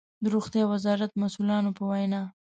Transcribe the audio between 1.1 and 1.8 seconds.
مسؤلانو